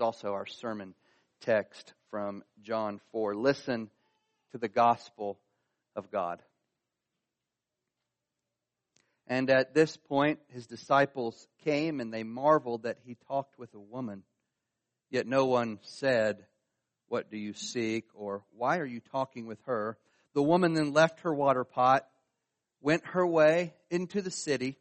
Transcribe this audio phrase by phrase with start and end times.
[0.00, 0.94] is also our sermon
[1.42, 3.34] text from John 4.
[3.34, 3.90] Listen
[4.50, 5.38] to the gospel
[5.94, 6.40] of God.
[9.26, 13.78] And at this point, his disciples came and they marveled that he talked with a
[13.78, 14.22] woman.
[15.10, 16.46] Yet no one said,
[17.08, 18.06] What do you seek?
[18.14, 19.98] or Why are you talking with her?
[20.32, 22.06] The woman then left her water pot,
[22.80, 24.78] went her way into the city,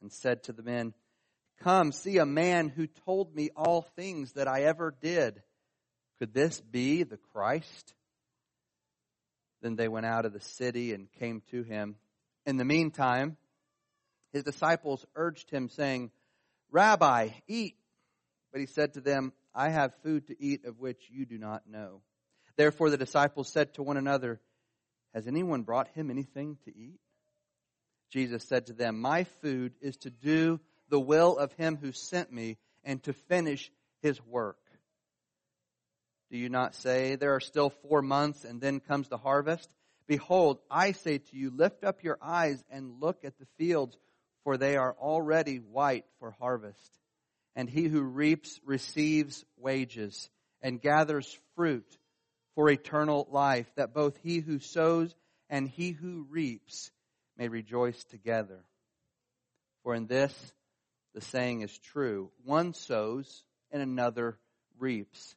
[0.00, 0.94] and said to the men,
[1.62, 5.42] Come, see a man who told me all things that I ever did.
[6.18, 7.94] Could this be the Christ?
[9.60, 11.96] Then they went out of the city and came to him.
[12.46, 13.36] In the meantime,
[14.32, 16.10] his disciples urged him, saying,
[16.70, 17.76] Rabbi, eat.
[18.52, 21.68] But he said to them, I have food to eat of which you do not
[21.68, 22.00] know.
[22.56, 24.40] Therefore the disciples said to one another,
[25.14, 27.00] Has anyone brought him anything to eat?
[28.10, 30.60] Jesus said to them, My food is to do
[30.90, 33.70] the will of him who sent me and to finish
[34.02, 34.58] his work.
[36.30, 39.68] Do you not say, There are still four months and then comes the harvest?
[40.06, 43.96] Behold, I say to you, lift up your eyes and look at the fields,
[44.42, 46.98] for they are already white for harvest.
[47.54, 50.30] And he who reaps receives wages
[50.62, 51.86] and gathers fruit
[52.54, 55.14] for eternal life, that both he who sows
[55.48, 56.90] and he who reaps
[57.36, 58.64] may rejoice together.
[59.82, 60.32] For in this
[61.14, 64.38] the saying is true one sows and another
[64.78, 65.34] reaps.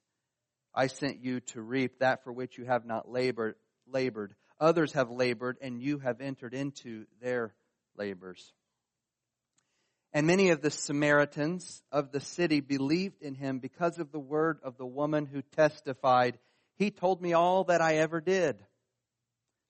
[0.73, 3.55] I sent you to reap that for which you have not labored,
[3.87, 4.33] labored.
[4.59, 7.53] Others have labored and you have entered into their
[7.95, 8.53] labors.
[10.13, 14.59] And many of the Samaritans of the city believed in him because of the word
[14.63, 16.37] of the woman who testified,
[16.75, 18.63] He told me all that I ever did.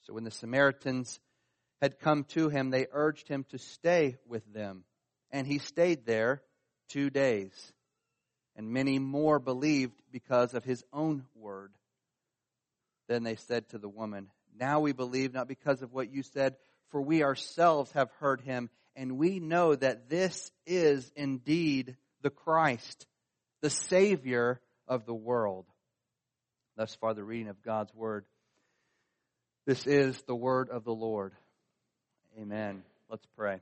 [0.02, 1.20] So when the Samaritans
[1.82, 4.84] had come to him, they urged him to stay with them.
[5.34, 6.42] And he stayed there
[6.88, 7.74] two days
[8.56, 11.74] and many more believed because of his own word.
[13.08, 16.56] Then they said to the woman, Now we believe not because of what you said,
[16.90, 23.08] for we ourselves have heard him, and we know that this is indeed the Christ,
[23.62, 25.66] the Savior of the world.
[26.78, 28.26] Thus far, the reading of God's word.
[29.66, 31.34] This is the word of the Lord.
[32.40, 32.84] Amen.
[33.10, 33.62] Let's pray.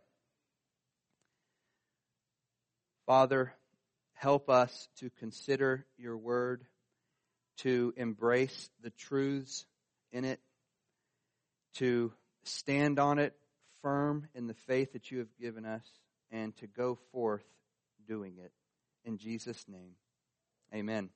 [3.12, 3.54] Father,
[4.14, 6.64] Help us to consider your word,
[7.58, 9.66] to embrace the truths
[10.14, 10.40] in it,
[11.74, 12.14] to
[12.44, 13.34] stand on it
[13.82, 15.84] firm in the faith that you have given us,
[16.32, 17.44] and to go forth
[18.08, 18.54] doing it.
[19.04, 19.96] In Jesus' name,
[20.74, 21.10] amen.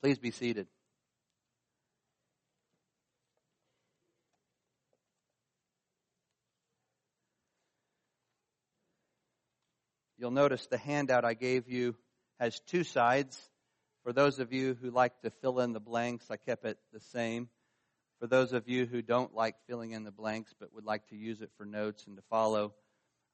[0.00, 0.68] Please be seated.
[10.22, 11.96] You'll notice the handout I gave you
[12.38, 13.36] has two sides.
[14.04, 17.00] For those of you who like to fill in the blanks, I kept it the
[17.00, 17.48] same.
[18.20, 21.16] For those of you who don't like filling in the blanks but would like to
[21.16, 22.72] use it for notes and to follow,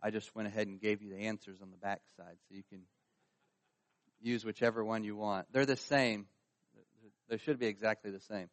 [0.03, 2.63] I just went ahead and gave you the answers on the back side so you
[2.71, 2.81] can
[4.23, 5.47] use whichever one you want.
[5.53, 6.25] They're the same.
[7.29, 8.49] They should be exactly the same.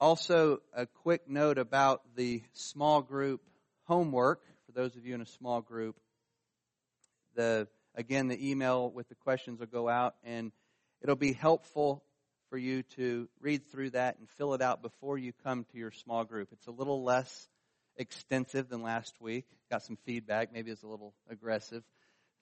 [0.00, 3.40] Also, a quick note about the small group
[3.84, 5.94] homework for those of you in a small group
[7.36, 10.50] the again the email with the questions will go out and
[11.00, 12.02] it'll be helpful
[12.50, 15.90] for you to read through that and fill it out before you come to your
[15.90, 16.48] small group.
[16.52, 17.48] It's a little less
[17.96, 19.46] extensive than last week.
[19.70, 20.52] Got some feedback.
[20.52, 21.82] Maybe it's a little aggressive.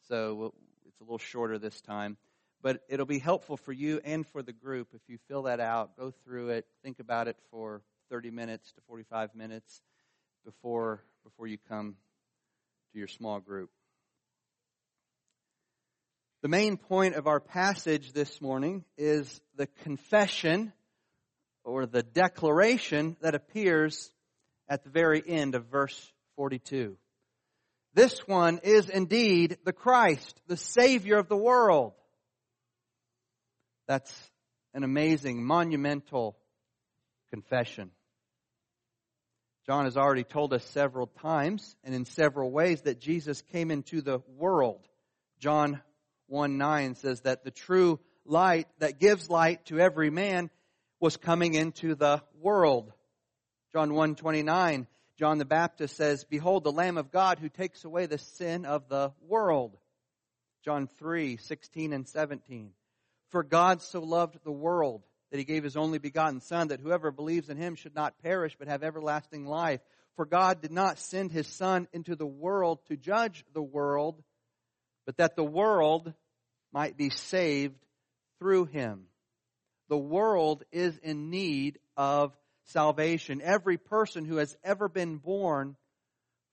[0.09, 0.53] So
[0.87, 2.17] it's a little shorter this time.
[2.63, 5.97] But it'll be helpful for you and for the group if you fill that out,
[5.99, 9.83] go through it, think about it for 30 minutes to 45 minutes
[10.45, 11.97] before, before you come
[12.93, 13.71] to your small group.
[16.45, 20.75] The main point of our passage this morning is the confession
[21.65, 24.13] or the declaration that appears
[24.69, 26.99] at the very end of verse 42.
[27.95, 31.95] This one is indeed the Christ, the Savior of the world.
[33.89, 34.13] That's
[34.75, 36.37] an amazing, monumental
[37.31, 37.91] confession.
[39.65, 44.03] John has already told us several times and in several ways that Jesus came into
[44.03, 44.87] the world.
[45.39, 45.81] John
[46.35, 50.51] 1 9 says that the true light that gives light to every man
[50.99, 52.93] was coming into the world.
[53.73, 58.07] John 1 29, John the Baptist says, Behold the Lamb of God who takes away
[58.07, 59.77] the sin of the world.
[60.65, 62.73] John 3 16 and 17.
[63.29, 67.13] For God so loved the world that he gave his only begotten Son, that whoever
[67.13, 69.81] believes in him should not perish but have everlasting life.
[70.17, 74.21] For God did not send his Son into the world to judge the world,
[75.07, 76.13] but that the world
[76.75, 77.79] might be saved
[78.41, 79.05] through him.
[79.89, 83.41] The world is in need of salvation.
[83.41, 85.77] Every person who has ever been born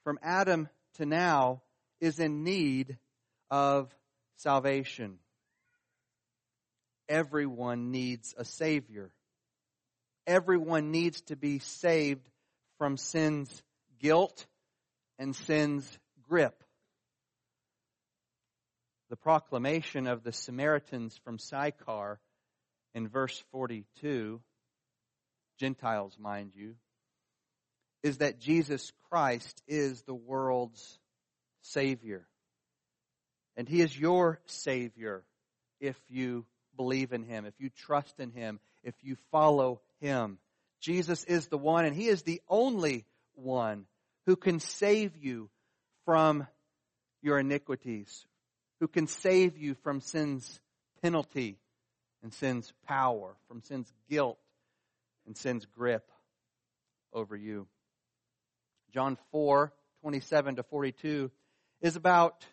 [0.03, 1.63] from Adam to now
[1.99, 2.97] is in need
[3.49, 3.93] of
[4.37, 5.17] salvation.
[7.09, 9.09] Everyone needs a Savior.
[10.27, 12.29] Everyone needs to be saved
[12.77, 13.63] from sin's
[13.99, 14.45] guilt
[15.17, 15.89] and sin's
[16.29, 16.63] grip.
[19.11, 22.21] The proclamation of the Samaritans from Sychar
[22.95, 24.39] in verse 42,
[25.59, 26.75] Gentiles, mind you,
[28.03, 30.97] is that Jesus Christ is the world's
[31.59, 32.25] Savior.
[33.57, 35.25] And He is your Savior
[35.81, 36.45] if you
[36.77, 40.37] believe in Him, if you trust in Him, if you follow Him.
[40.79, 43.03] Jesus is the one, and He is the only
[43.35, 43.87] one
[44.25, 45.49] who can save you
[46.05, 46.47] from
[47.21, 48.25] your iniquities,
[48.81, 50.59] who can save you from sin's
[51.03, 51.59] penalty
[52.23, 54.39] and sin's power, from sin's guilt
[55.27, 56.09] and sin's grip
[57.13, 57.67] over you.
[58.91, 61.29] John 4, 27 to 42
[61.81, 62.43] is about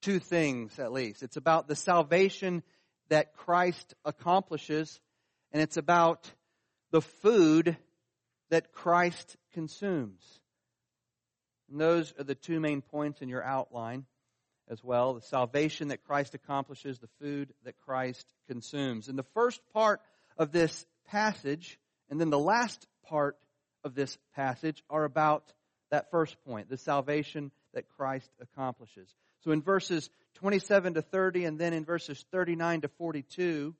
[0.00, 1.22] two things at least.
[1.22, 2.62] It's about the salvation
[3.10, 4.98] that Christ accomplishes,
[5.52, 6.32] and it's about
[6.92, 7.76] the food
[8.48, 10.22] that Christ consumes.
[11.70, 14.06] And those are the two main points in your outline
[14.68, 19.08] as well the salvation that Christ accomplishes, the food that Christ consumes.
[19.08, 20.00] And the first part
[20.36, 21.78] of this passage,
[22.10, 23.36] and then the last part
[23.84, 25.52] of this passage, are about
[25.90, 29.08] that first point the salvation that Christ accomplishes.
[29.44, 33.74] So in verses 27 to 30, and then in verses 39 to 42,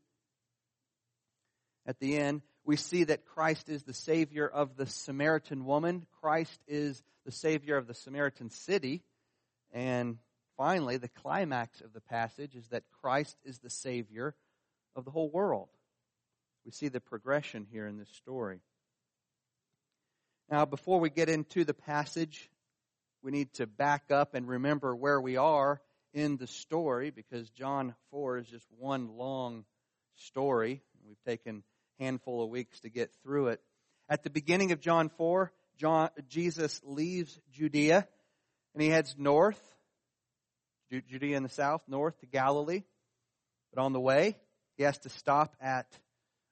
[1.86, 6.06] at the end, we see that Christ is the Savior of the Samaritan woman.
[6.20, 9.02] Christ is the Savior of the Samaritan city.
[9.72, 10.18] And
[10.58, 14.34] finally, the climax of the passage is that Christ is the Savior
[14.94, 15.68] of the whole world.
[16.66, 18.60] We see the progression here in this story.
[20.50, 22.50] Now, before we get into the passage,
[23.22, 25.80] we need to back up and remember where we are
[26.12, 29.64] in the story because John 4 is just one long
[30.16, 30.82] story.
[31.06, 31.62] We've taken
[32.00, 33.60] a handful of weeks to get through it.
[34.08, 38.06] At the beginning of John 4, John, Jesus leaves Judea
[38.74, 39.60] and he heads north,
[40.90, 42.82] Judea in the south, north to Galilee.
[43.72, 44.36] But on the way,
[44.76, 45.86] he has to stop at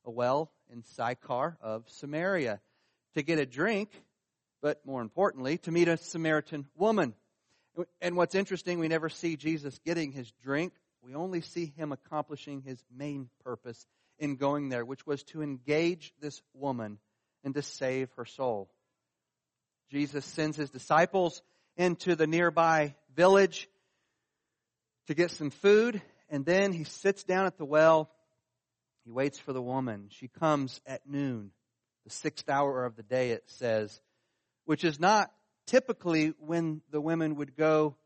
[0.05, 2.61] a well in Sychar of Samaria
[3.15, 3.91] to get a drink,
[4.61, 7.15] but more importantly, to meet a Samaritan woman.
[8.01, 10.73] And what's interesting, we never see Jesus getting his drink.
[11.03, 13.87] We only see him accomplishing his main purpose
[14.19, 16.99] in going there, which was to engage this woman
[17.45, 18.71] and to save her soul.
[19.91, 21.43] Jesus sends his disciples
[21.77, 23.69] into the nearby village
[25.07, 28.11] to get some food, and then he sits down at the well.
[29.05, 30.09] He waits for the woman.
[30.11, 31.53] She comes at noon,
[32.05, 34.01] the sixth hour of the day, it says,
[34.65, 35.31] which is not
[35.67, 37.97] typically when the women would go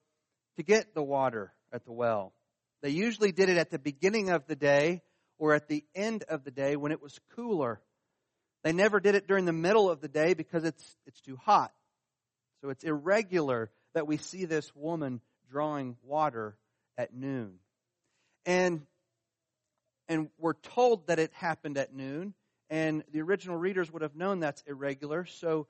[0.56, 2.34] to get the water at the well.
[2.82, 5.02] They usually did it at the beginning of the day
[5.38, 7.80] or at the end of the day when it was cooler.
[8.62, 11.72] They never did it during the middle of the day because it's, it's too hot.
[12.60, 15.20] So it's irregular that we see this woman
[15.50, 16.56] drawing water
[17.00, 17.54] at noon.
[18.44, 18.82] And,
[20.08, 22.34] and we're told that it happened at noon,
[22.68, 25.66] and the original readers would have known that's irregular, so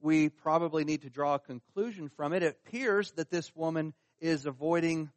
[0.00, 2.42] we probably need to draw a conclusion from it.
[2.42, 5.10] It appears that this woman is avoiding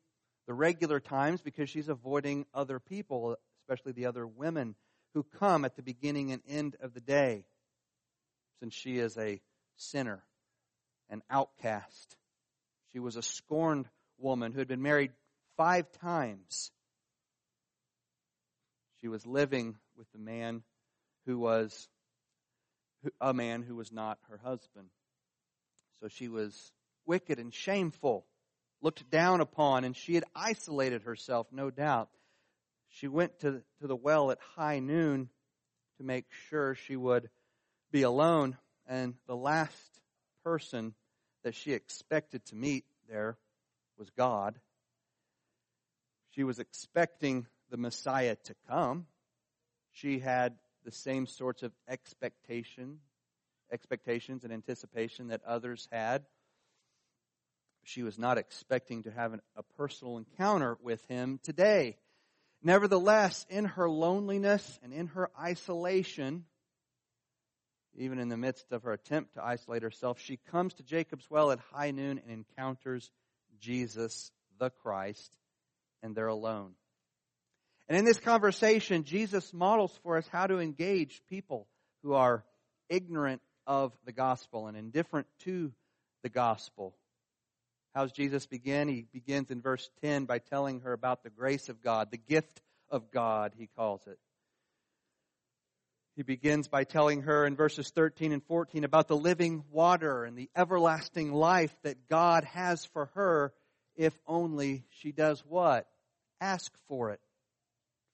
[0.47, 4.75] the regular times because she's avoiding other people, especially the other women
[5.13, 7.43] who come at the beginning and end of the day,
[8.61, 9.41] since she is a
[9.75, 10.23] sinner,
[11.09, 12.15] an outcast.
[12.93, 15.11] She was a scorned woman who had been married
[15.57, 16.71] five times.
[19.01, 20.63] She was living with the man
[21.25, 21.89] who was
[23.19, 24.87] a man who was not her husband.
[26.01, 26.71] So she was
[27.05, 28.25] wicked and shameful,
[28.81, 32.09] looked down upon, and she had isolated herself, no doubt.
[32.89, 35.29] She went to, to the well at high noon
[35.97, 37.29] to make sure she would
[37.91, 40.01] be alone, and the last
[40.43, 40.93] person
[41.43, 43.37] that she expected to meet there
[43.97, 44.59] was God.
[46.37, 49.07] She was expecting the Messiah to come.
[49.91, 50.53] She had
[50.85, 52.99] the same sorts of expectation,
[53.71, 56.27] expectations and anticipation that others had.
[57.85, 61.97] She was not expecting to have an, a personal encounter with him today.
[62.61, 66.45] Nevertheless, in her loneliness and in her isolation,
[67.95, 71.49] even in the midst of her attempt to isolate herself, she comes to Jacob's well
[71.49, 73.09] at high noon and encounters
[73.59, 75.31] Jesus, the Christ,
[76.03, 76.73] and they're alone.
[77.89, 81.67] And in this conversation, Jesus models for us how to engage people
[82.03, 82.43] who are
[82.89, 85.71] ignorant of the gospel and indifferent to
[86.23, 86.95] the gospel.
[87.95, 88.87] How does Jesus begin?
[88.87, 92.61] He begins in verse 10 by telling her about the grace of God, the gift
[92.89, 94.19] of God, he calls it.
[96.15, 100.35] He begins by telling her in verses 13 and 14 about the living water and
[100.35, 103.53] the everlasting life that God has for her
[103.97, 105.87] if only she does what?
[106.39, 107.19] Ask for it.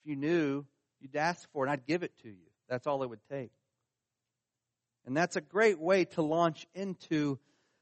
[0.01, 0.65] If you knew,
[1.01, 2.47] you'd ask for it, I'd give it to you.
[2.69, 3.51] That's all it would take.
[5.05, 7.37] And that's a great way to launch into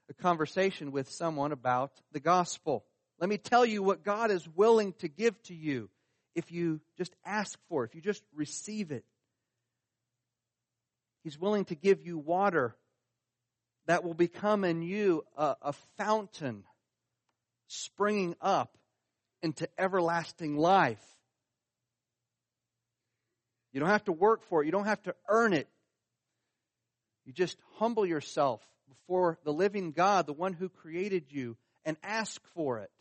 [0.10, 2.84] a conversation with someone about the gospel.
[3.20, 5.90] Let me tell you what God is willing to give to you
[6.34, 9.06] if you just ask for it, if you just receive it.
[11.24, 12.76] He's willing to give you water
[13.86, 16.64] that will become in you a, a fountain
[17.72, 18.78] springing up
[19.42, 21.04] into everlasting life.
[23.74, 24.66] You don't have to work for it.
[24.66, 25.70] You don't have to earn it.
[27.26, 32.42] You just humble yourself before the living God, the one who created you, and ask
[32.54, 32.92] for it.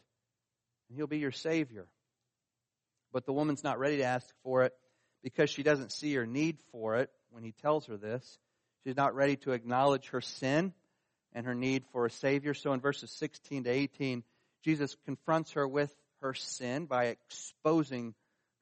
[0.89, 1.87] And He'll be your Savior.
[3.13, 4.75] But the woman's not ready to ask for it
[5.23, 8.39] because she doesn't see her need for it when he tells her this.
[8.85, 10.73] She's not ready to acknowledge her sin
[11.33, 12.55] and her need for a Savior.
[12.55, 14.23] So in verses 16 to 18,
[14.65, 18.15] Jesus confronts her with her sin by exposing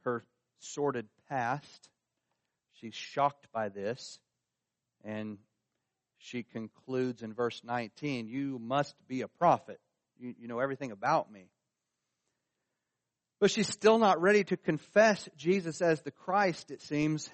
[0.04, 0.24] her
[0.60, 1.88] sordid past.
[2.74, 4.18] She's shocked by this.
[5.04, 5.38] And
[6.18, 9.80] she concludes in verse 19, You must be a prophet.
[10.18, 11.48] You, you know everything about me.
[13.40, 17.30] But she's still not ready to confess Jesus as the Christ, it seems.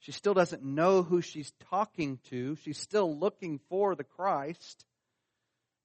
[0.00, 2.56] She still doesn't know who she's talking to.
[2.56, 4.84] She's still looking for the Christ,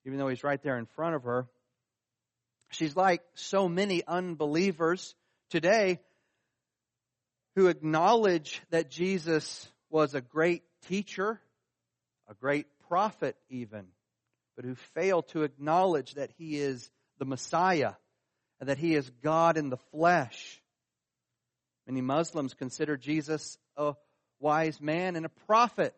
[0.05, 1.47] even though he's right there in front of her.
[2.71, 5.15] She's like so many unbelievers
[5.49, 5.99] today
[7.55, 11.41] who acknowledge that Jesus was a great teacher,
[12.27, 13.87] a great prophet even,
[14.55, 17.93] but who fail to acknowledge that he is the Messiah
[18.59, 20.61] and that he is God in the flesh.
[21.87, 23.95] Many Muslims consider Jesus a
[24.39, 25.95] wise man and a prophet,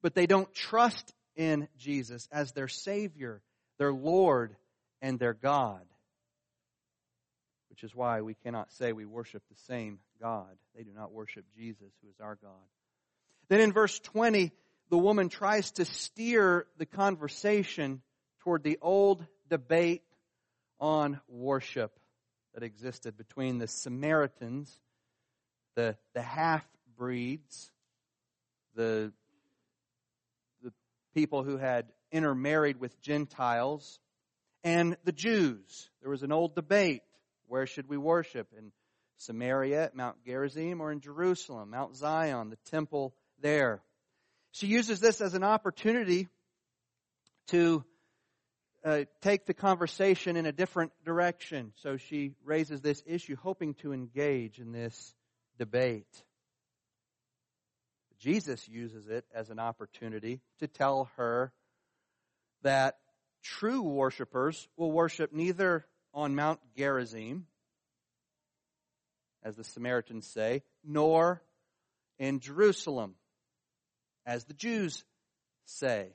[0.00, 3.42] but they don't trust in Jesus as their Savior,
[3.78, 4.54] their Lord,
[5.02, 5.82] and their God.
[7.68, 10.56] Which is why we cannot say we worship the same God.
[10.74, 12.50] They do not worship Jesus, who is our God.
[13.48, 14.52] Then in verse 20,
[14.88, 18.00] the woman tries to steer the conversation
[18.40, 20.02] toward the old debate
[20.78, 21.98] on worship
[22.54, 24.78] that existed between the Samaritans,
[25.74, 26.64] the, the half
[26.96, 27.70] breeds,
[28.74, 29.12] the,
[30.62, 30.72] the
[31.14, 33.98] people who had intermarried with Gentiles,
[34.64, 35.90] and the Jews.
[36.00, 37.02] There was an old debate.
[37.48, 38.48] Where should we worship?
[38.56, 38.72] In
[39.18, 43.82] Samaria, at Mount Gerizim, or in Jerusalem, Mount Zion, the temple there.
[44.52, 46.28] She uses this as an opportunity
[47.48, 47.84] to
[48.84, 51.72] uh, take the conversation in a different direction.
[51.82, 55.14] So she raises this issue, hoping to engage in this
[55.58, 56.22] debate.
[58.18, 61.52] Jesus uses it as an opportunity to tell her
[62.62, 62.96] that
[63.42, 67.46] true worshipers will worship neither on Mount Gerizim,
[69.42, 71.42] as the Samaritans say, nor
[72.18, 73.14] in Jerusalem,
[74.24, 75.04] as the Jews
[75.64, 76.14] say.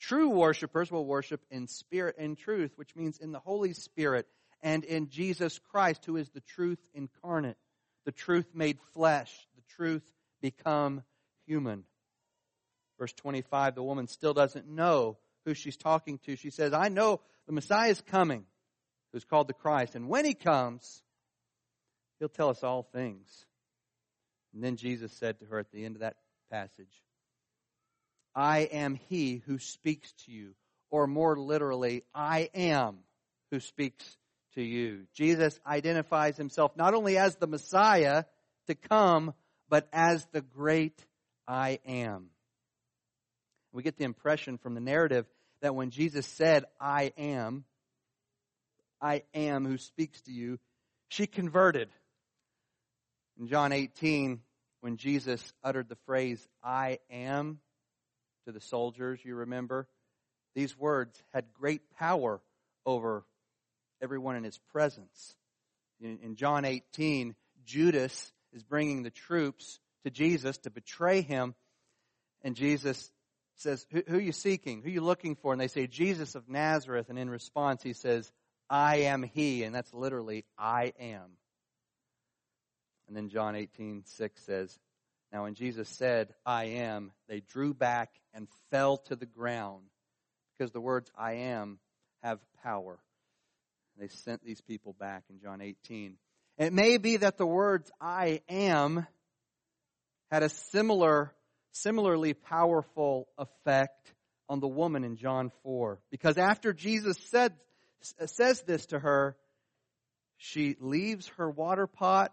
[0.00, 4.26] True worshipers will worship in spirit and truth, which means in the Holy Spirit
[4.60, 7.56] and in Jesus Christ, who is the truth incarnate,
[8.04, 10.02] the truth made flesh, the truth
[10.40, 11.02] become
[11.46, 11.84] human.
[12.98, 16.36] Verse 25, the woman still doesn't know who she's talking to.
[16.36, 18.44] She says, I know the Messiah is coming,
[19.12, 19.94] who's called the Christ.
[19.94, 21.02] And when he comes,
[22.18, 23.46] he'll tell us all things.
[24.54, 26.16] And then Jesus said to her at the end of that
[26.50, 27.02] passage,
[28.34, 30.54] I am he who speaks to you.
[30.90, 32.98] Or more literally, I am
[33.50, 34.04] who speaks
[34.54, 35.06] to you.
[35.14, 38.24] Jesus identifies himself not only as the Messiah
[38.66, 39.32] to come,
[39.70, 41.02] but as the great
[41.48, 42.31] I am.
[43.72, 45.26] We get the impression from the narrative
[45.62, 47.64] that when Jesus said, I am,
[49.00, 50.58] I am who speaks to you,
[51.08, 51.88] she converted.
[53.38, 54.40] In John 18,
[54.80, 57.60] when Jesus uttered the phrase, I am,
[58.46, 59.88] to the soldiers, you remember?
[60.54, 62.40] These words had great power
[62.84, 63.24] over
[64.02, 65.34] everyone in his presence.
[66.00, 71.54] In, in John 18, Judas is bringing the troops to Jesus to betray him.
[72.42, 73.10] And Jesus
[73.56, 74.82] says, who, who, are you seeking?
[74.82, 75.52] Who are you looking for?
[75.52, 77.08] And they say, Jesus of Nazareth.
[77.08, 78.30] And in response, he says,
[78.68, 79.64] I am he.
[79.64, 81.36] And that's literally, I am.
[83.06, 84.78] And then John 18, 6 says,
[85.32, 89.84] Now when Jesus said, I am, they drew back and fell to the ground
[90.56, 91.78] because the words I am
[92.22, 92.98] have power.
[93.98, 96.16] They sent these people back in John 18.
[96.58, 99.06] It may be that the words I am
[100.30, 101.32] had a similar,
[101.72, 104.12] similarly powerful effect
[104.48, 105.98] on the woman in John 4.
[106.10, 107.54] Because after Jesus said,
[108.00, 109.36] says this to her,
[110.36, 112.32] she leaves her water pot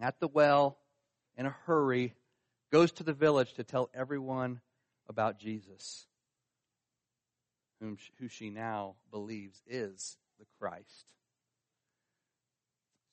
[0.00, 0.78] at the well
[1.36, 2.14] in a hurry,
[2.70, 4.60] goes to the village to tell everyone
[5.08, 6.06] about Jesus,
[7.80, 11.06] whom, who she now believes is the Christ.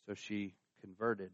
[0.08, 1.32] So she converted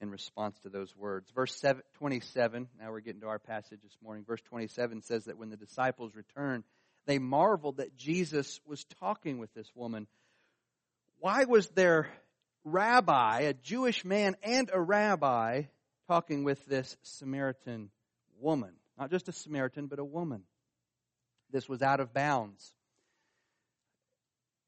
[0.00, 1.30] in response to those words.
[1.34, 1.64] Verse
[1.98, 4.24] 27, now we're getting to our passage this morning.
[4.26, 6.64] Verse 27 says that when the disciples returned,
[7.06, 10.06] they marveled that Jesus was talking with this woman.
[11.18, 12.10] Why was their
[12.64, 15.62] rabbi, a Jewish man and a rabbi,
[16.08, 17.90] talking with this Samaritan
[18.40, 18.72] woman?
[18.98, 20.42] Not just a Samaritan, but a woman.
[21.50, 22.72] This was out of bounds.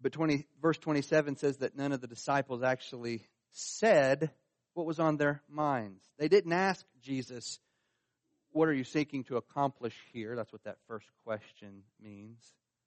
[0.00, 4.30] But 20, verse 27 says that none of the disciples actually said
[4.76, 6.04] what was on their minds.
[6.18, 7.58] They didn't ask Jesus,
[8.52, 10.36] What are you seeking to accomplish here?
[10.36, 12.38] That's what that first question means.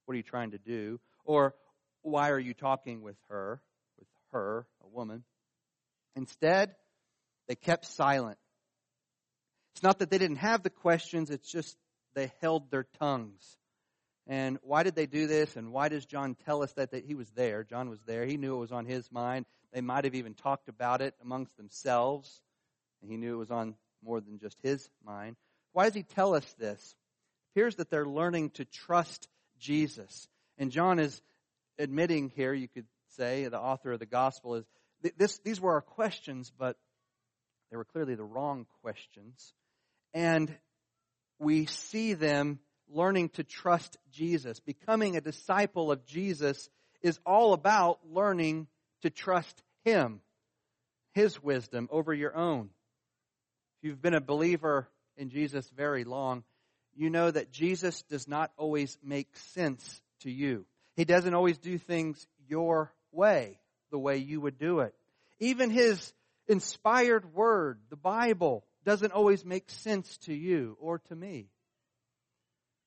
[0.06, 1.00] What are you trying to do?
[1.26, 1.56] Or,
[2.04, 3.60] Why are you talking with her?
[3.98, 5.24] With her, a woman.
[6.16, 6.76] Instead,
[7.48, 8.38] they kept silent.
[9.74, 11.76] It's not that they didn't have the questions, it's just
[12.14, 13.58] they held their tongues.
[14.30, 15.56] And why did they do this?
[15.56, 17.64] And why does John tell us that, that he was there?
[17.64, 18.26] John was there.
[18.26, 19.48] He knew it was on his mind.
[19.74, 22.40] They might have even talked about it amongst themselves.
[23.02, 25.36] And he knew it was on more than just his mind.
[25.74, 26.80] Why does he tell us this?
[26.80, 29.28] It appears that they're learning to trust
[29.60, 30.28] Jesus.
[30.60, 31.20] And John is
[31.80, 32.86] admitting here, you could
[33.18, 34.66] say, the author of the gospel is,
[35.18, 36.78] this, these were our questions, but
[37.72, 39.54] they were clearly the wrong questions.
[40.14, 40.54] And
[41.40, 42.60] we see them
[42.92, 44.60] learning to trust Jesus.
[44.60, 46.70] Becoming a disciple of Jesus
[47.02, 48.68] is all about learning
[49.02, 50.22] to trust Him,
[51.14, 52.70] His wisdom over your own.
[53.78, 56.44] If you've been a believer in Jesus very long,
[56.96, 60.66] you know that Jesus does not always make sense to you.
[60.96, 63.60] He doesn't always do things your way,
[63.92, 64.94] the way you would do it.
[65.40, 66.14] Even His
[66.48, 71.48] inspired word, the Bible, doesn't always make sense to you or to me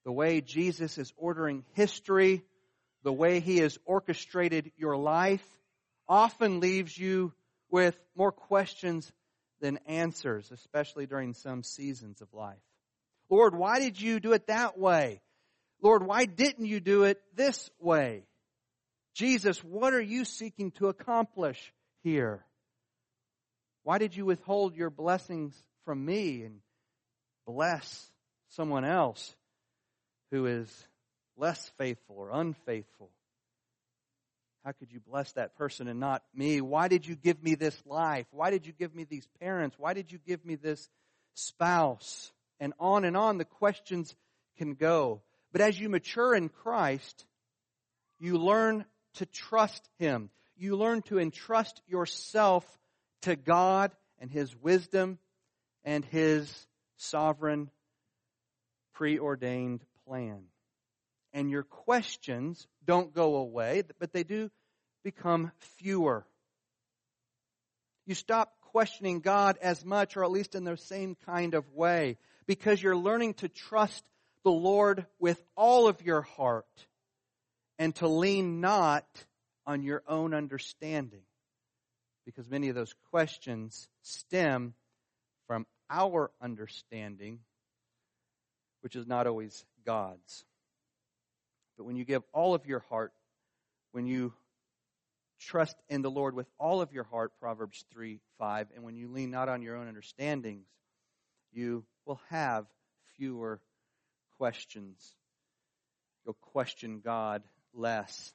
[0.05, 2.43] the way Jesus is ordering history,
[3.05, 5.45] the way he has orchestrated your life,
[6.09, 7.33] often leaves you
[7.71, 9.11] with more questions
[9.61, 12.59] than answers, especially during some seasons of life.
[13.31, 15.23] Lord, why did you do it that way?
[15.81, 18.25] Lord, why didn't you do it this way?
[19.15, 22.45] Jesus, what are you seeking to accomplish here?
[23.83, 26.61] Why did you withhold your blessings from me and
[27.47, 28.11] bless
[28.51, 29.35] someone else?
[30.33, 30.89] Who is
[31.37, 33.11] less faithful or unfaithful?
[34.65, 36.61] How could you bless that person and not me?
[36.61, 38.27] Why did you give me this life?
[38.31, 39.77] Why did you give me these parents?
[39.79, 40.89] Why did you give me this
[41.35, 42.33] spouse?
[42.59, 44.15] And on and on the questions
[44.57, 45.21] can go.
[45.53, 47.27] But as you mature in Christ,
[48.19, 50.31] you learn to trust Him.
[50.57, 52.65] You learn to entrust yourself
[53.23, 55.19] to God and His wisdom
[55.85, 56.51] and His
[56.97, 57.71] sovereign
[58.95, 60.45] preordained plan.
[61.33, 64.51] And your questions don't go away, but they do
[65.03, 66.27] become fewer.
[68.07, 72.19] You stop questioning God as much, or at least in the same kind of way,
[72.47, 74.03] because you're learning to trust
[74.45, 76.67] the Lord with all of your heart
[77.79, 79.07] and to lean not
[79.67, 81.23] on your own understanding.
[82.27, 84.75] Because many of those questions stem
[85.47, 87.41] from our understanding,
[88.81, 90.45] which is not always God's.
[91.77, 93.13] But when you give all of your heart,
[93.93, 94.33] when you
[95.41, 99.09] trust in the Lord with all of your heart, Proverbs 3 5, and when you
[99.09, 100.67] lean not on your own understandings,
[101.53, 102.67] you will have
[103.17, 103.61] fewer
[104.39, 105.15] questions.
[106.25, 107.43] You'll question God
[107.75, 108.33] less.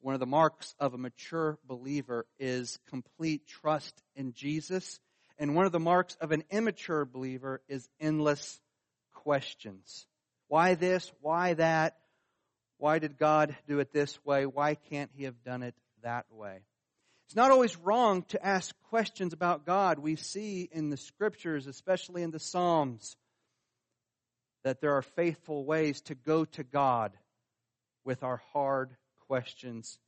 [0.00, 4.98] One of the marks of a mature believer is complete trust in Jesus.
[5.38, 8.60] And one of the marks of an immature believer is endless
[9.12, 10.06] questions.
[10.50, 11.12] Why this?
[11.20, 11.96] Why that?
[12.78, 14.46] Why did God do it this way?
[14.46, 16.58] Why can't He have done it that way?
[17.26, 20.00] It's not always wrong to ask questions about God.
[20.00, 23.16] We see in the scriptures, especially in the Psalms,
[24.64, 27.12] that there are faithful ways to go to God
[28.04, 28.90] with our hard
[29.28, 30.00] questions.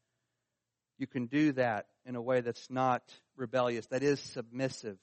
[0.99, 3.05] You can do that in a way that's not
[3.37, 4.99] rebellious, that is submissive.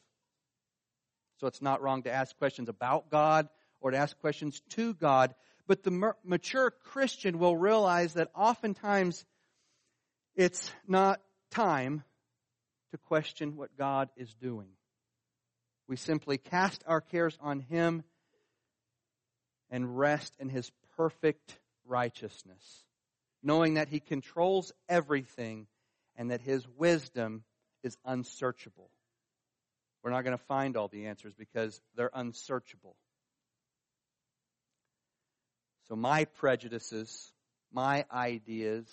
[1.37, 3.47] So it's not wrong to ask questions about God
[3.81, 5.33] or to ask questions to God.
[5.67, 9.25] But the mature Christian will realize that oftentimes
[10.35, 12.03] it's not time
[12.91, 14.69] to question what God is doing.
[15.87, 18.03] We simply cast our cares on Him
[19.69, 22.83] and rest in His perfect righteousness,
[23.43, 25.67] knowing that He controls everything
[26.15, 27.43] and that His wisdom
[27.83, 28.89] is unsearchable.
[30.03, 32.95] We're not going to find all the answers because they're unsearchable.
[35.89, 37.33] So my prejudices,
[37.73, 38.87] my ideas,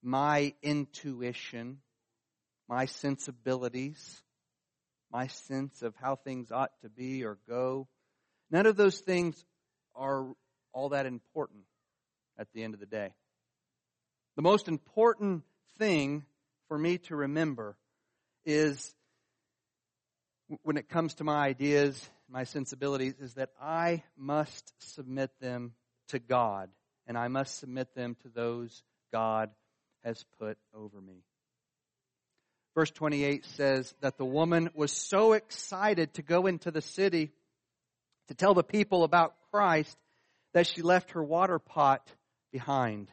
[0.00, 1.78] my intuition,
[2.68, 4.22] my sensibilities,
[5.10, 7.88] my sense of how things ought to be or go,
[8.48, 9.44] none of those things
[9.96, 10.28] are
[10.72, 11.64] all that important
[12.38, 13.12] at the end of the day.
[14.36, 15.42] The most important
[15.78, 16.24] thing
[16.68, 17.76] for me to remember
[18.44, 18.94] is
[20.62, 25.72] when it comes to my ideas, my sensibilities, is that I must submit them
[26.08, 26.70] to God
[27.06, 29.50] and I must submit them to those God
[30.04, 31.24] has put over me.
[32.74, 37.32] Verse 28 says that the woman was so excited to go into the city
[38.28, 39.96] to tell the people about Christ
[40.52, 42.06] that she left her water pot
[42.52, 43.08] behind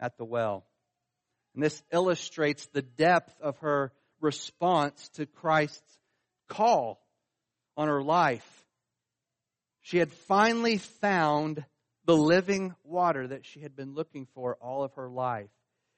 [0.00, 0.64] at the well.
[1.54, 5.98] And this illustrates the depth of her response to Christ's
[6.48, 7.00] call
[7.76, 8.46] on her life.
[9.82, 11.64] She had finally found
[12.06, 15.50] the living water that she had been looking for all of her life.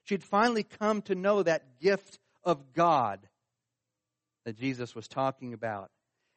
[0.05, 3.21] She had finally come to know that gift of God
[4.45, 5.91] that Jesus was talking about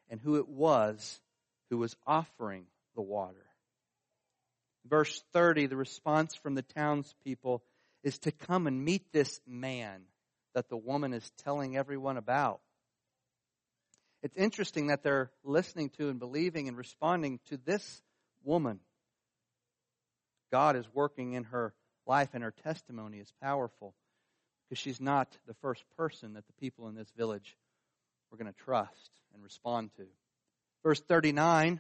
[0.10, 1.22] and who it was
[1.70, 3.46] who was offering the water.
[4.86, 7.64] Verse 30, the response from the townspeople
[8.04, 10.02] is to come and meet this man
[10.54, 12.60] that the woman is telling everyone about.
[14.22, 18.02] It's interesting that they're listening to and believing and responding to this
[18.44, 18.80] woman.
[20.52, 21.74] God is working in her
[22.06, 23.94] life and her testimony is powerful
[24.68, 27.58] because she's not the first person that the people in this village
[28.32, 30.06] were going to trust and respond to.
[30.84, 31.80] Verse 39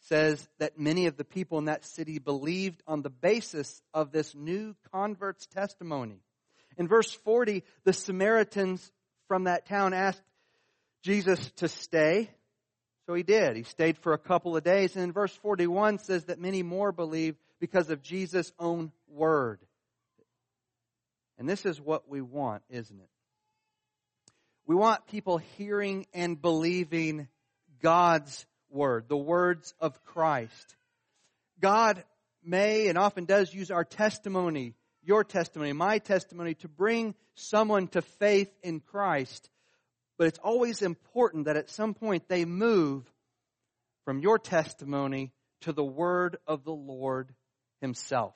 [0.00, 4.34] says that many of the people in that city believed on the basis of this
[4.34, 6.20] new convert's testimony.
[6.78, 8.90] In verse 40, the Samaritans
[9.28, 10.22] from that town asked
[11.02, 12.30] Jesus to stay.
[13.06, 13.56] So he did.
[13.56, 14.94] He stayed for a couple of days.
[14.94, 19.60] And in verse 41 says that many more believed because of Jesus' own word.
[21.38, 23.08] And this is what we want, isn't it?
[24.66, 27.28] We want people hearing and believing
[27.82, 30.76] God's word, the words of Christ.
[31.60, 32.02] God
[32.42, 38.02] may and often does use our testimony, your testimony, my testimony, to bring someone to
[38.02, 39.50] faith in Christ.
[40.18, 43.10] But it's always important that at some point they move
[44.04, 47.34] from your testimony to the word of the Lord
[47.80, 48.34] Himself.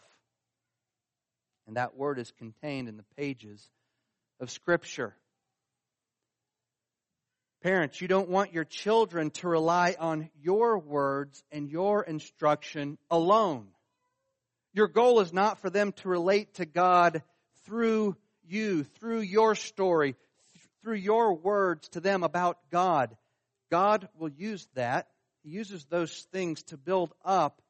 [1.67, 3.69] And that word is contained in the pages
[4.41, 5.15] of Scripture.
[7.63, 13.69] Parents, you don't want your children to rely on your words and your instruction alone.
[14.75, 17.23] Your goal is not for them to relate to God
[17.65, 20.15] through you, through your story,
[20.83, 23.17] through your words to them about God.
[23.71, 25.09] God will use that.
[25.43, 27.63] He uses those things to build up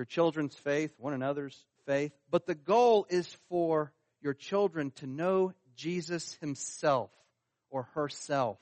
[0.00, 2.10] your children's faith, one another's faith.
[2.30, 7.10] But the goal is for your children to know Jesus himself
[7.68, 8.56] or herself.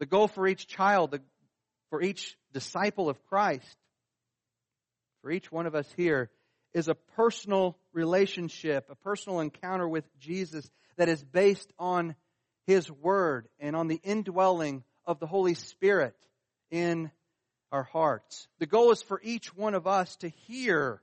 [0.00, 1.16] The goal for each child,
[1.90, 3.76] for each disciple of Christ,
[5.22, 6.28] for each one of us here,
[6.74, 12.16] is a personal relationship, a personal encounter with Jesus that is based on
[12.66, 16.16] His Word and on the indwelling of the Holy Spirit
[16.72, 17.12] in
[17.72, 18.48] our hearts.
[18.58, 21.00] The goal is for each one of us to hear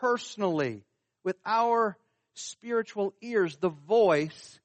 [0.00, 0.84] personally
[1.24, 1.96] with our
[2.34, 4.60] spiritual ears the voice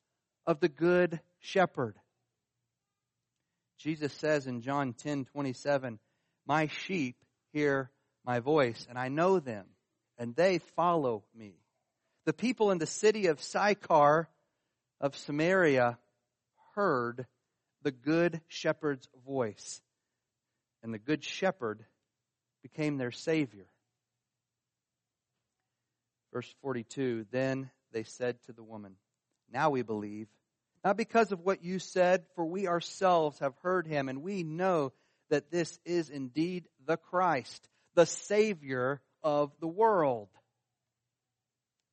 [0.45, 1.95] of the Good shepherd.
[3.77, 5.99] Jesus says in John 10 27,
[6.47, 7.15] My sheep
[7.53, 7.91] hear
[8.25, 9.65] my voice, and I know them,
[10.17, 11.56] and they follow me.
[12.25, 14.27] The people in the city of Sychar
[14.99, 15.97] of Samaria
[16.75, 17.25] heard
[17.84, 19.82] the good shepherd's voice,
[20.83, 21.83] and the good shepherd
[22.61, 23.67] became their savior.
[26.33, 28.95] Verse 42 Then they said to the woman,
[29.51, 30.27] Now we believe
[30.83, 34.93] not because of what you said, for we ourselves have heard him, and we know
[35.29, 40.29] that this is indeed the Christ, the Savior of the world.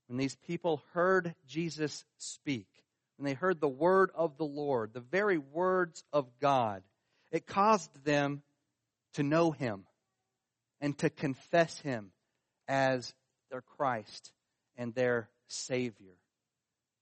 [0.06, 2.68] When these people heard Jesus speak,
[3.16, 6.82] when they heard the word of the Lord, the very words of God,
[7.32, 8.42] it caused them
[9.14, 9.84] to know Him
[10.80, 12.10] and to confess Him
[12.68, 13.12] as
[13.50, 14.32] their Christ
[14.76, 16.14] and their Savior.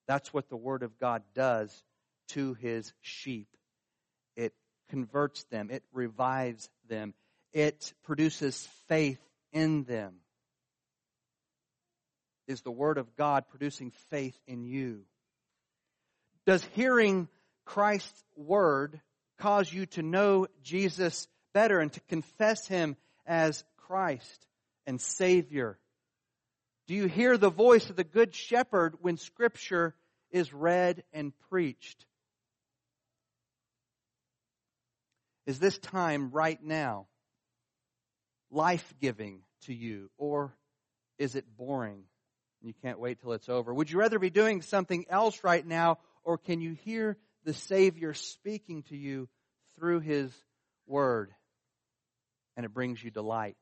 [0.06, 1.82] That's what the Word of God does
[2.28, 3.48] to His sheep.
[4.36, 4.52] It
[4.88, 7.14] converts them, it revives them,
[7.52, 9.20] it produces faith
[9.52, 10.16] in them.
[12.48, 15.02] Is the Word of God producing faith in you?
[16.44, 17.28] Does hearing
[17.64, 19.00] Christ's Word
[19.38, 24.46] cause you to know Jesus better and to confess Him as Christ
[24.86, 25.78] and Savior?
[26.86, 29.94] Do you hear the voice of the Good Shepherd when Scripture
[30.30, 32.04] is read and preached?
[35.46, 37.06] Is this time right now
[38.50, 40.56] life giving to you, or
[41.18, 42.04] is it boring?
[42.60, 43.72] and You can't wait till it's over.
[43.72, 48.14] Would you rather be doing something else right now, or can you hear the Savior
[48.14, 49.28] speaking to you
[49.76, 50.32] through His
[50.86, 51.32] Word?
[52.56, 53.56] And it brings you delight.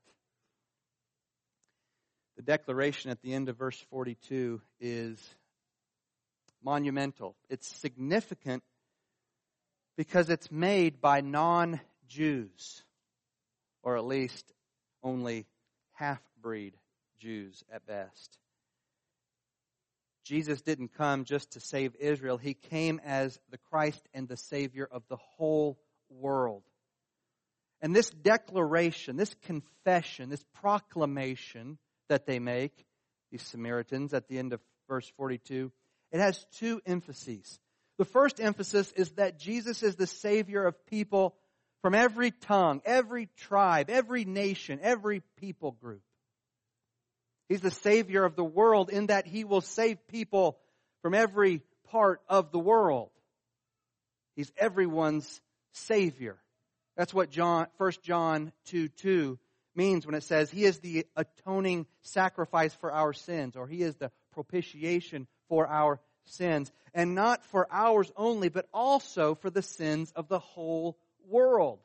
[2.36, 5.18] The declaration at the end of verse 42 is
[6.62, 7.36] monumental.
[7.48, 8.62] It's significant
[9.96, 12.82] because it's made by non Jews,
[13.82, 14.52] or at least
[15.02, 15.46] only
[15.92, 16.74] half breed
[17.18, 18.38] Jews at best.
[20.24, 22.38] Jesus didn't come just to save Israel.
[22.38, 26.62] He came as the Christ and the Savior of the whole world.
[27.82, 32.72] And this declaration, this confession, this proclamation that they make,
[33.30, 35.72] these Samaritans at the end of verse 42,
[36.12, 37.58] it has two emphases.
[37.98, 41.36] The first emphasis is that Jesus is the Savior of people
[41.82, 46.02] from every tongue, every tribe, every nation, every people group.
[47.48, 50.58] He's the Savior of the world in that He will save people
[51.02, 53.10] from every part of the world.
[54.36, 55.40] He's everyone's
[55.72, 56.38] Savior.
[56.96, 59.38] That's what John, 1 John 2 2
[59.74, 63.96] means when it says He is the atoning sacrifice for our sins, or He is
[63.96, 66.70] the propitiation for our sins.
[66.94, 70.98] And not for ours only, but also for the sins of the whole
[71.28, 71.80] world.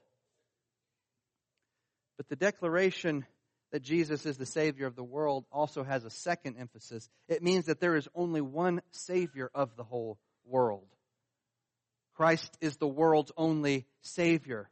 [2.17, 3.25] But the declaration
[3.71, 7.09] that Jesus is the Savior of the world also has a second emphasis.
[7.27, 10.87] It means that there is only one Savior of the whole world.
[12.15, 14.69] Christ is the world's only Savior.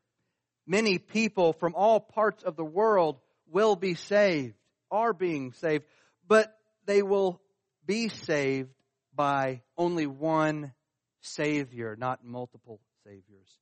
[0.66, 3.20] Many people from all parts of the world
[3.52, 4.56] will be saved,
[4.90, 5.86] are being saved,
[6.28, 7.42] but they will
[7.86, 8.70] be saved
[9.14, 10.74] by only one
[11.22, 13.58] Savior, not multiple Saviors.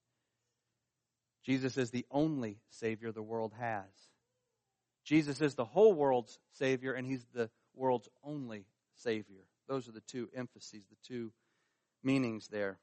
[1.43, 3.89] Jesus is the only Savior the world has.
[5.03, 9.41] Jesus is the whole world's Savior, and He's the world's only Savior.
[9.67, 11.31] Those are the two emphases, the two
[12.03, 12.77] meanings there.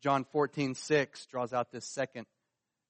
[0.00, 2.26] John 14, 6 draws out this second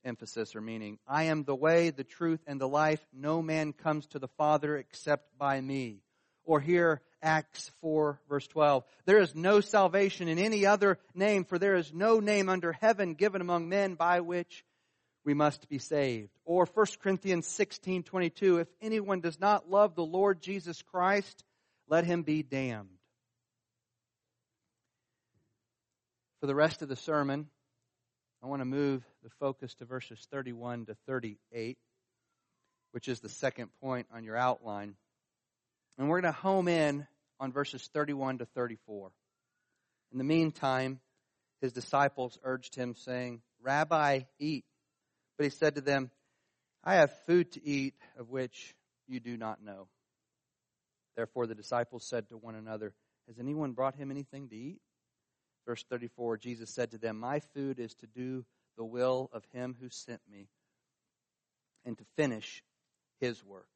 [0.04, 0.98] emphasis or meaning.
[1.06, 3.04] I am the way, the truth, and the life.
[3.12, 6.02] No man comes to the Father except by me.
[6.44, 8.84] Or here, Acts 4, verse 12.
[9.04, 13.14] There is no salvation in any other name, for there is no name under heaven
[13.14, 14.64] given among men by which
[15.24, 16.30] we must be saved.
[16.44, 21.44] Or 1 Corinthians 16, 22, if anyone does not love the Lord Jesus Christ,
[21.88, 22.88] let him be damned.
[26.40, 27.48] For the rest of the sermon,
[28.42, 31.76] I want to move the focus to verses 31 to 38,
[32.92, 34.94] which is the second point on your outline.
[35.98, 37.06] And we're going to home in
[37.40, 39.10] on verses 31 to 34.
[40.12, 41.00] In the meantime,
[41.60, 44.64] his disciples urged him, saying, Rabbi, eat.
[45.36, 46.10] But he said to them,
[46.84, 48.74] I have food to eat of which
[49.08, 49.88] you do not know.
[51.16, 52.94] Therefore the disciples said to one another,
[53.26, 54.80] Has anyone brought him anything to eat?
[55.68, 58.46] Verse 34 Jesus said to them, My food is to do
[58.78, 60.48] the will of him who sent me
[61.84, 62.62] and to finish
[63.20, 63.68] his work.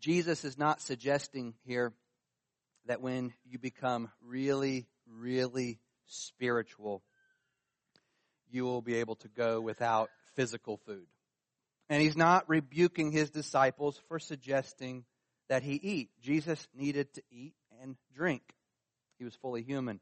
[0.00, 1.92] Jesus is not suggesting here
[2.86, 7.02] that when you become really really spiritual,
[8.48, 11.06] you will be able to go without physical food.
[11.90, 15.04] And he's not rebuking his disciples for suggesting
[15.48, 16.10] that he eat.
[16.22, 18.42] Jesus needed to eat and drink.
[19.18, 20.00] He was fully human.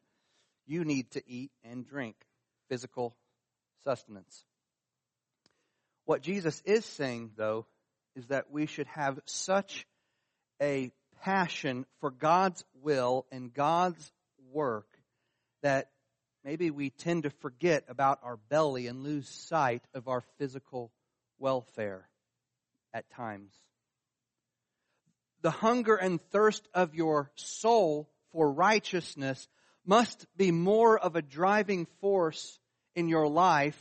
[0.66, 2.16] You need to eat and drink
[2.68, 3.14] physical
[3.84, 4.44] sustenance.
[6.06, 7.66] What Jesus is saying, though,
[8.16, 9.86] is that we should have such
[10.60, 10.90] a
[11.22, 14.12] passion for God's will and God's
[14.52, 14.86] work
[15.62, 15.90] that
[16.44, 20.92] maybe we tend to forget about our belly and lose sight of our physical
[21.38, 22.08] welfare
[22.92, 23.52] at times.
[25.44, 29.46] The hunger and thirst of your soul for righteousness
[29.84, 32.58] must be more of a driving force
[32.96, 33.78] in your life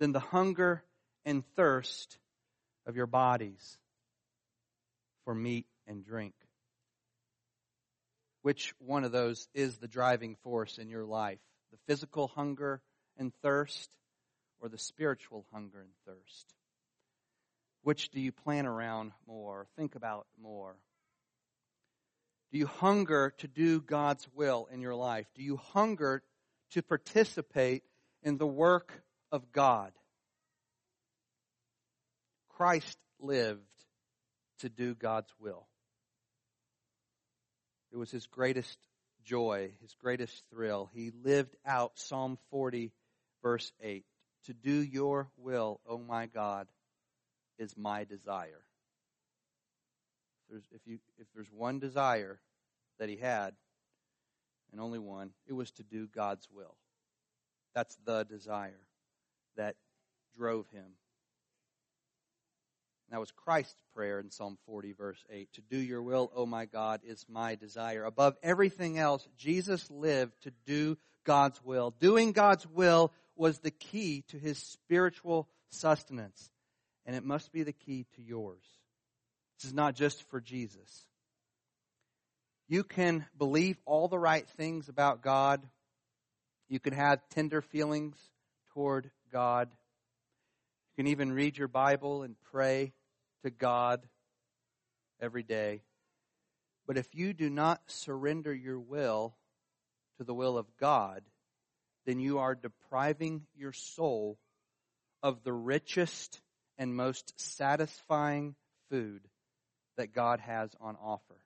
[0.00, 0.82] than the hunger
[1.24, 2.18] and thirst
[2.86, 3.78] of your bodies
[5.24, 6.34] for meat and drink.
[8.42, 11.38] Which one of those is the driving force in your life?
[11.70, 12.82] The physical hunger
[13.16, 13.90] and thirst
[14.60, 16.52] or the spiritual hunger and thirst?
[17.84, 19.66] Which do you plan around more?
[19.76, 20.74] Think about more?
[22.50, 25.26] Do you hunger to do God's will in your life?
[25.34, 26.22] Do you hunger
[26.70, 27.82] to participate
[28.22, 28.90] in the work
[29.30, 29.92] of God?
[32.56, 33.60] Christ lived
[34.60, 35.66] to do God's will.
[37.92, 38.78] It was his greatest
[39.26, 40.88] joy, his greatest thrill.
[40.94, 42.92] He lived out Psalm 40,
[43.42, 44.06] verse 8.
[44.46, 46.66] To do your will, O my God,
[47.58, 48.62] is my desire.
[50.42, 52.40] If, there's, if, you, if there's one desire
[52.98, 53.54] that he had,
[54.72, 56.74] and only one, it was to do God's will.
[57.74, 58.80] That's the desire
[59.56, 59.76] that
[60.36, 60.96] drove him.
[63.10, 65.52] That was Christ's prayer in Psalm 40, verse 8.
[65.52, 68.04] To do your will, O my God, is my desire.
[68.04, 71.94] Above everything else, Jesus lived to do God's will.
[72.00, 76.50] Doing God's will was the key to his spiritual sustenance,
[77.06, 78.62] and it must be the key to yours.
[79.58, 81.06] This is not just for Jesus.
[82.68, 85.62] You can believe all the right things about God.
[86.68, 88.16] You can have tender feelings
[88.72, 89.68] toward God.
[90.96, 92.92] You can even read your Bible and pray
[93.42, 94.00] to God
[95.20, 95.82] every day.
[96.86, 99.34] But if you do not surrender your will
[100.18, 101.22] to the will of God,
[102.06, 104.38] then you are depriving your soul
[105.22, 106.40] of the richest
[106.78, 108.54] and most satisfying
[108.90, 109.22] food
[109.96, 111.36] that God has on offer.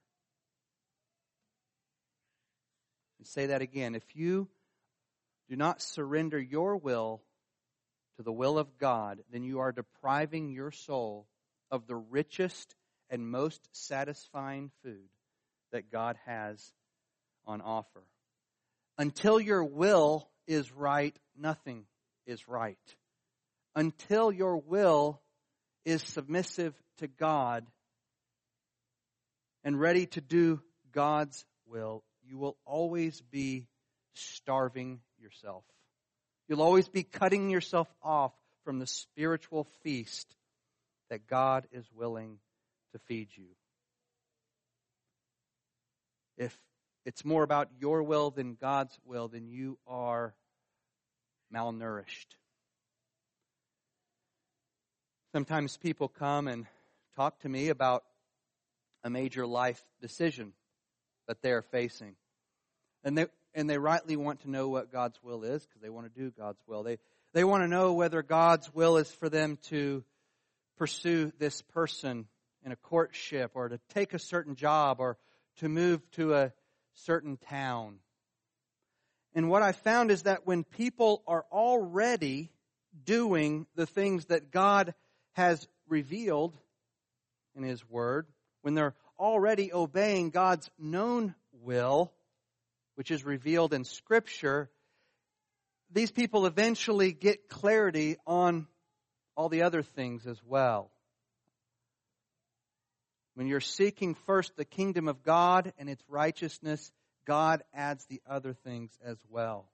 [3.18, 3.94] And say that again.
[3.94, 4.48] If you
[5.48, 7.22] do not surrender your will
[8.16, 11.26] to the will of God, then you are depriving your soul
[11.70, 12.74] of the richest
[13.10, 15.08] and most satisfying food
[15.72, 16.72] that God has
[17.46, 18.02] on offer.
[18.98, 21.84] Until your will is right, nothing
[22.26, 22.78] is right.
[23.78, 25.20] Until your will
[25.84, 27.64] is submissive to God
[29.62, 30.60] and ready to do
[30.90, 33.68] God's will, you will always be
[34.14, 35.62] starving yourself.
[36.48, 38.32] You'll always be cutting yourself off
[38.64, 40.26] from the spiritual feast
[41.08, 42.40] that God is willing
[42.94, 43.46] to feed you.
[46.36, 46.58] If
[47.06, 50.34] it's more about your will than God's will, then you are
[51.54, 52.34] malnourished.
[55.32, 56.66] Sometimes people come and
[57.14, 58.02] talk to me about
[59.04, 60.54] a major life decision
[61.26, 62.16] that they're facing.
[63.04, 66.12] And they, and they rightly want to know what God's will is because they want
[66.12, 66.82] to do God's will.
[66.82, 66.96] They,
[67.34, 70.02] they want to know whether God's will is for them to
[70.78, 72.26] pursue this person
[72.64, 75.18] in a courtship or to take a certain job or
[75.58, 76.52] to move to a
[76.94, 77.98] certain town.
[79.34, 82.50] And what I found is that when people are already
[83.04, 84.94] doing the things that God
[85.38, 86.58] has revealed
[87.54, 88.26] in His Word,
[88.62, 92.12] when they're already obeying God's known will,
[92.96, 94.68] which is revealed in Scripture,
[95.92, 98.66] these people eventually get clarity on
[99.36, 100.90] all the other things as well.
[103.34, 106.90] When you're seeking first the kingdom of God and its righteousness,
[107.28, 109.68] God adds the other things as well.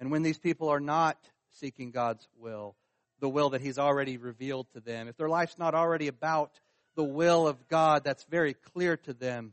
[0.00, 1.18] And when these people are not
[1.60, 2.74] seeking God's will,
[3.20, 6.52] the will that He's already revealed to them, if their life's not already about
[6.96, 9.52] the will of God that's very clear to them,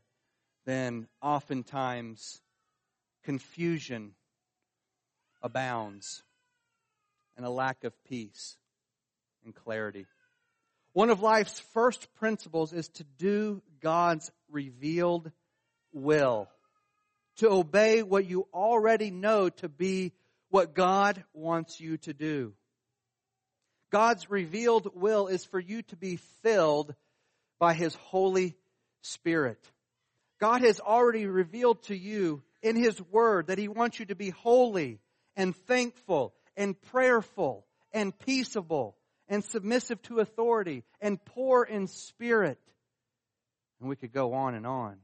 [0.66, 2.42] then oftentimes
[3.24, 4.14] confusion
[5.42, 6.24] abounds
[7.36, 8.58] and a lack of peace
[9.44, 10.06] and clarity.
[10.94, 15.32] One of life's first principles is to do God's revealed
[15.92, 16.50] will.
[17.38, 20.14] To obey what you already know to be
[20.50, 22.54] what God wants you to do.
[23.94, 26.96] God's revealed will is for you to be filled
[27.60, 28.58] by His Holy
[29.04, 29.64] Spirit.
[30.42, 34.32] God has already revealed to you in His Word that He wants you to be
[34.32, 35.00] holy
[35.36, 42.60] and thankful and prayerful and peaceable and submissive to authority and poor in spirit.
[43.80, 44.98] And we could go on and on.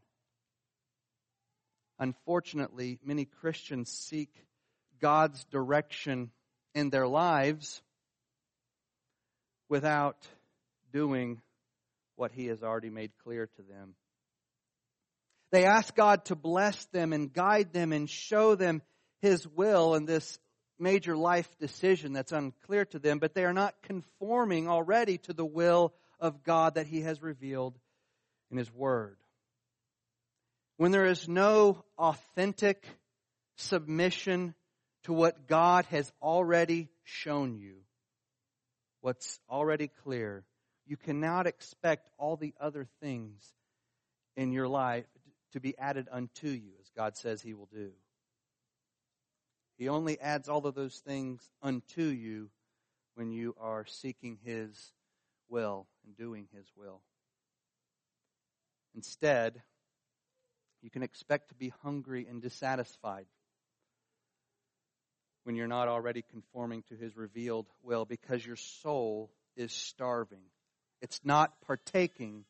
[1.99, 4.33] Unfortunately, many Christians seek
[4.99, 6.31] God's direction
[6.73, 7.83] in their lives
[9.69, 10.17] without
[10.91, 11.41] doing
[12.15, 13.95] what He has already made clear to them.
[15.51, 18.81] They ask God to bless them and guide them and show them
[19.21, 20.37] His will in this
[20.77, 25.45] major life decision that's unclear to them, but they are not conforming already to the
[25.45, 27.77] will of God that He has revealed
[28.51, 29.17] in His Word.
[30.77, 32.85] When there is no authentic
[33.57, 34.55] submission
[35.03, 37.81] to what God has already shown you,
[39.01, 40.43] what's already clear,
[40.85, 43.53] you cannot expect all the other things
[44.35, 45.05] in your life
[45.53, 47.91] to be added unto you, as God says He will do.
[49.77, 52.49] He only adds all of those things unto you
[53.15, 54.93] when you are seeking His
[55.47, 57.01] will and doing His will.
[58.95, 59.61] Instead,
[60.81, 63.25] you can expect to be hungry and dissatisfied
[65.49, 70.43] when you're not already conforming to His revealed will because your soul is starving.
[71.01, 72.45] It's not partaking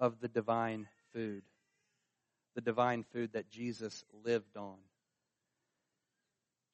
[0.00, 1.44] of the divine food,
[2.56, 4.74] the divine food that Jesus lived on.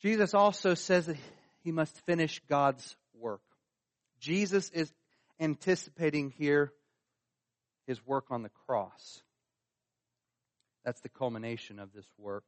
[0.00, 1.18] Jesus also says that
[1.62, 3.42] he must finish God's work.
[4.20, 4.90] Jesus is
[5.38, 6.72] anticipating here
[7.86, 9.20] his work on the cross.
[10.86, 12.44] That's the culmination of this work.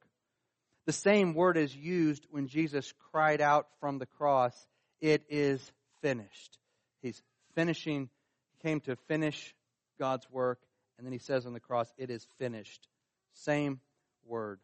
[0.87, 4.55] The same word is used when Jesus cried out from the cross,
[5.01, 5.61] It is
[6.03, 6.59] finished.
[7.03, 7.23] He's
[7.55, 8.09] finishing,
[8.53, 9.55] he came to finish
[9.99, 10.61] God's work,
[10.97, 12.89] and then he says on the cross, It is finished.
[13.35, 13.81] Same
[14.25, 14.61] word.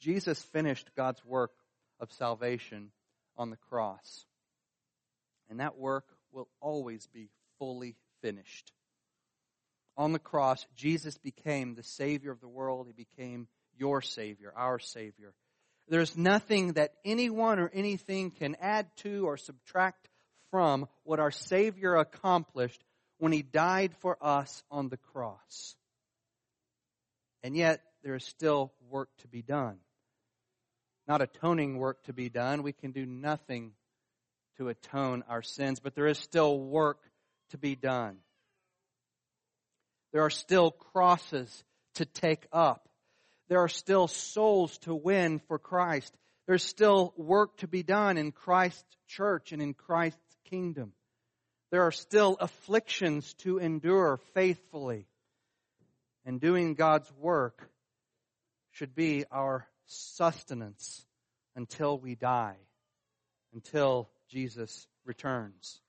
[0.00, 1.52] Jesus finished God's work
[2.00, 2.90] of salvation
[3.36, 4.26] on the cross.
[5.48, 8.72] And that work will always be fully finished.
[9.96, 12.86] On the cross, Jesus became the Savior of the world.
[12.86, 13.48] He became
[13.78, 15.32] your Savior, our Savior.
[15.88, 20.08] There's nothing that anyone or anything can add to or subtract
[20.50, 22.82] from what our Savior accomplished
[23.18, 25.76] when He died for us on the cross.
[27.42, 29.78] And yet, there is still work to be done.
[31.06, 32.62] Not atoning work to be done.
[32.62, 33.72] We can do nothing
[34.58, 36.98] to atone our sins, but there is still work
[37.50, 38.16] to be done.
[40.12, 41.64] There are still crosses
[41.94, 42.88] to take up.
[43.48, 46.14] There are still souls to win for Christ.
[46.46, 50.92] There's still work to be done in Christ's church and in Christ's kingdom.
[51.70, 55.06] There are still afflictions to endure faithfully.
[56.24, 57.70] And doing God's work
[58.72, 61.04] should be our sustenance
[61.54, 62.56] until we die,
[63.54, 65.80] until Jesus returns.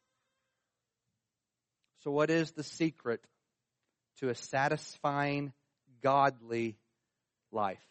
[2.03, 3.21] So, what is the secret
[4.19, 5.53] to a satisfying,
[6.01, 6.77] godly
[7.51, 7.83] life?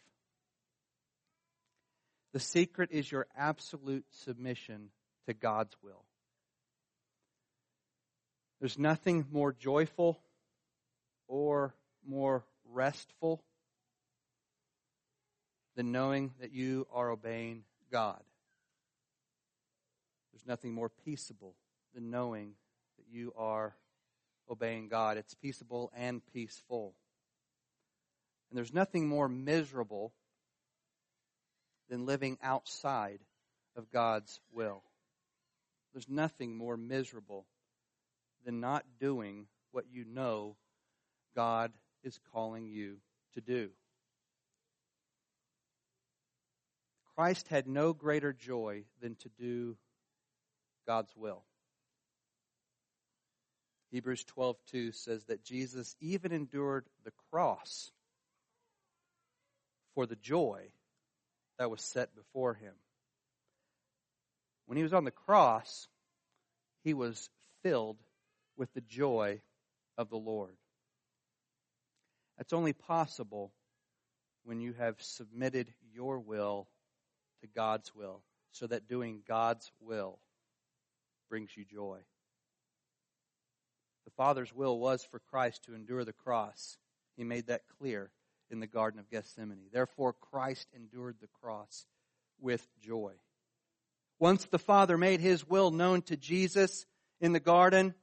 [2.33, 4.91] The secret is your absolute submission
[5.27, 6.05] to God's will.
[8.61, 10.19] There's nothing more joyful
[11.29, 11.75] or
[12.07, 13.43] more restful
[15.77, 18.23] than knowing that you are obeying God.
[20.33, 21.55] There's nothing more peaceable
[21.95, 22.53] than knowing
[22.99, 23.75] that you are
[24.51, 25.17] obeying God.
[25.17, 26.95] It's peaceable and peaceful.
[28.51, 30.13] And there's nothing more miserable
[31.89, 33.21] than living outside
[33.77, 34.83] of God's will.
[35.93, 37.47] There's nothing more miserable
[38.45, 40.57] than not doing what you know
[41.35, 41.73] God
[42.03, 42.99] is calling you
[43.35, 43.71] to do.
[47.15, 49.77] Christ had no greater joy than to do
[50.87, 51.45] God's will.
[53.91, 57.91] Hebrews 12:2 says that Jesus even endured the cross
[59.97, 60.61] for the joy
[61.59, 62.75] that was set before him.
[64.67, 65.89] When he was on the cross,
[66.85, 67.31] he was
[67.63, 67.97] filled
[68.59, 69.41] with the joy
[69.97, 70.55] of the Lord.
[72.37, 73.53] That's only possible
[74.45, 76.69] when you have submitted your will
[77.41, 78.23] to God's will,
[78.53, 80.19] so that doing God's will
[81.31, 82.01] brings you joy.
[84.05, 86.77] The Father's will was for Christ to endure the cross.
[87.17, 88.11] He made that clear
[88.51, 89.69] in the Garden of Gethsemane.
[89.73, 91.87] Therefore, Christ endured the cross
[92.41, 93.13] with joy.
[94.19, 96.87] Once the Father made his will known to Jesus
[97.21, 97.95] in the garden,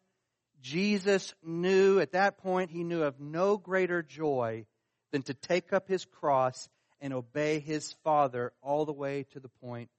[0.61, 4.65] Jesus knew at that point, he knew of no greater joy
[5.11, 6.69] than to take up his cross
[7.01, 9.89] and obey his Father all the way to the point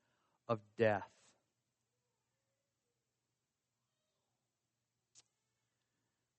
[0.49, 1.09] of death.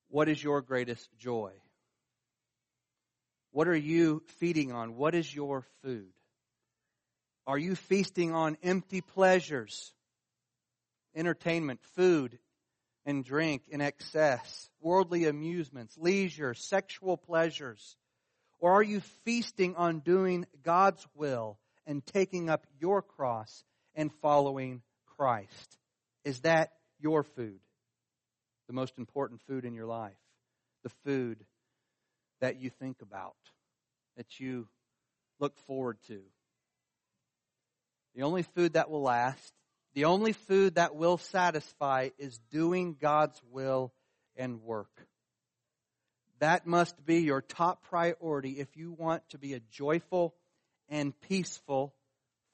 [0.08, 1.52] What is your greatest joy?
[3.56, 4.96] What are you feeding on?
[4.96, 6.12] What is your food?
[7.46, 9.94] Are you feasting on empty pleasures,
[11.14, 12.38] entertainment, food,
[13.06, 17.96] and drink in excess, worldly amusements, leisure, sexual pleasures?
[18.58, 24.82] Or are you feasting on doing God's will and taking up your cross and following
[25.16, 25.78] Christ?
[26.26, 27.60] Is that your food?
[28.66, 30.18] The most important food in your life?
[30.82, 31.38] The food
[32.40, 33.36] that you think about,
[34.16, 34.68] that you
[35.40, 36.20] look forward to?
[38.14, 39.52] The only food that will last,
[39.94, 43.92] the only food that will satisfy is doing God's will
[44.36, 45.06] and work.
[46.38, 50.34] That must be your top priority if you want to be a joyful
[50.88, 51.94] and peaceful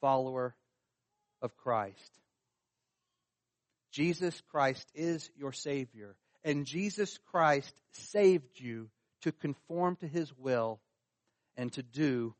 [0.00, 0.54] follower
[1.40, 2.18] of Christ.
[3.90, 8.88] Jesus Christ is your Savior, and Jesus Christ saved you
[9.22, 10.80] to conform to His will
[11.56, 12.34] and to do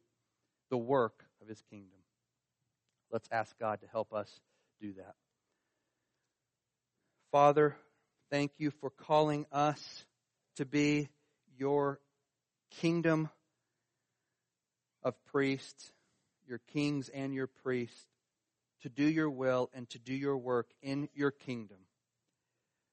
[0.70, 1.99] the work of His kingdom.
[3.11, 4.30] Let's ask God to help us
[4.80, 5.14] do that.
[7.30, 7.76] Father,
[8.30, 10.05] thank you for calling us
[10.57, 11.09] to be
[11.57, 12.01] your
[12.80, 13.28] kingdom
[15.03, 15.93] of priests,
[16.47, 18.07] your kings and your priests,
[18.83, 21.78] to do your will and to do your work in your kingdom.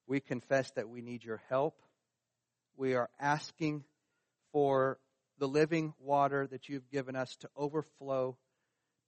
[0.08, 1.82] We confess that we need your help.
[2.80, 3.84] We are asking
[4.54, 5.00] for
[5.38, 8.38] the living water that you've given us to overflow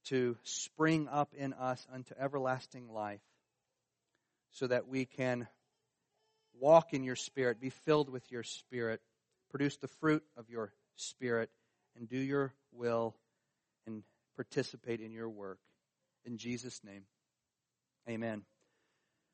[0.07, 3.22] to spring up in us unto everlasting life
[4.51, 5.47] so that we can
[6.59, 8.99] walk in your spirit, be filled with your spirit,
[9.49, 11.49] produce the fruit of your spirit,
[11.95, 13.15] and do your will
[13.88, 14.03] and
[14.36, 15.59] participate in your work.
[16.26, 17.03] In Jesus' name,
[18.09, 18.43] amen.